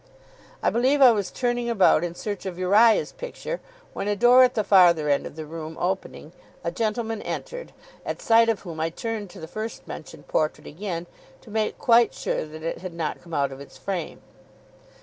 [0.63, 3.61] I believe I was turning about in search of Uriah's picture,
[3.93, 6.31] when, a door at the farther end of the room opening,
[6.63, 7.71] a gentleman entered,
[8.03, 11.05] at sight of whom I turned to the first mentioned portrait again,
[11.41, 14.23] to make quite sure that it had not come out of its frame.